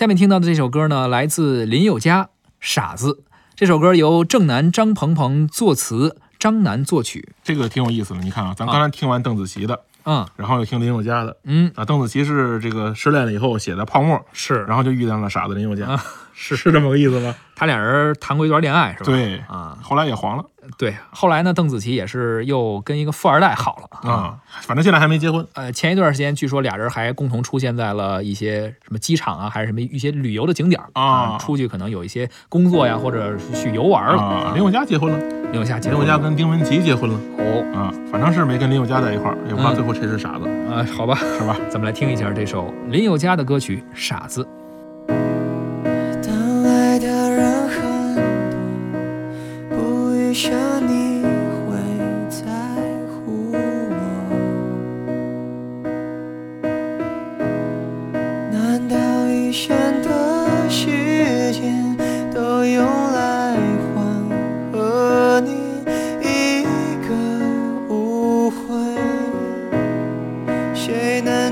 [0.00, 2.24] 下面听到的这首歌呢，来自林宥嘉
[2.58, 3.08] 《傻子》。
[3.54, 7.34] 这首歌由郑楠、张鹏鹏作词，张楠作曲。
[7.44, 8.20] 这个挺有意思的。
[8.20, 11.36] 你看啊，咱刚才听完邓紫棋的，嗯然后又听林宥嘉的。
[11.44, 17.34] 嗯，啊，邓紫棋是这个失恋了以后写的《泡沫》，是然后就遇见了傻子林宥嘉，啊是 是这么个意思吗？
[17.54, 19.04] 他俩人谈过一段恋爱，是吧？
[19.04, 20.44] 对啊，后来也黄了
[20.78, 20.94] 对。
[21.10, 25.46] 后来呢，邓紫棋也是又跟一个富二代好了啊，反正现在还没结婚。
[25.54, 34.22] 呃，前一段时间据说俩人还共同出现在了一些什么机场啊，还是什么一些旅游的景点儿啊出去可能有一些工作呀，或者是去游玩了。
[34.22, 35.18] 啊，林宥嘉结婚了，
[35.52, 41.56] 林宥嘉结婚林宥嘉跟丁文琪结婚了哦，啊，反正是没跟林宥嘉在一块儿，也不知道嗯最后谁是傻子，呃，好吧，是吧？
[41.68, 44.44] 咱们来听一下这首林宥嘉的歌曲《傻子》。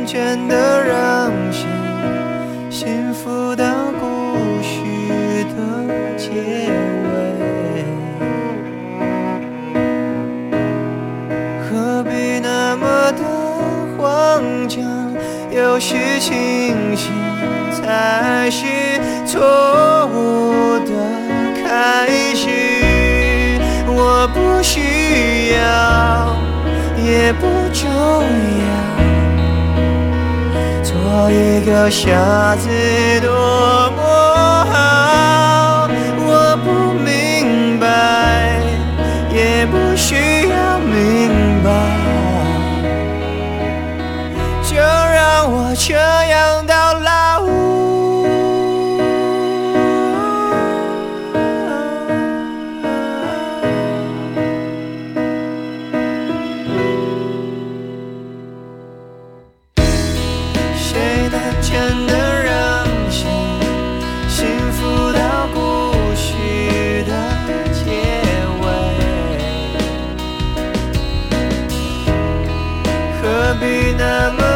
[0.09, 1.67] 谁能真的让谁
[2.71, 3.65] 幸福到
[4.01, 6.31] 故事的结
[7.05, 7.85] 尾？
[11.61, 13.23] 何必那么的
[13.99, 14.79] 慌张？
[15.51, 17.13] 有时清醒
[17.71, 18.65] 才是
[19.27, 20.91] 错误的
[21.63, 22.49] 开始。
[23.87, 26.35] 我不需要，
[26.97, 28.98] 也不重要。
[31.03, 32.69] 做一个傻子
[33.21, 33.91] 多
[73.61, 74.48] 雨那么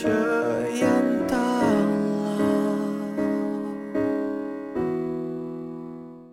[0.00, 0.39] future.